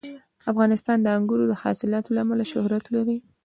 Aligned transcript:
افغانستان 0.51 0.97
د 1.01 1.07
انګورو 1.17 1.45
د 1.51 1.53
حاصلاتو 1.61 2.13
له 2.15 2.19
امله 2.25 2.45
شهرت 2.51 2.85
لري. 2.95 3.17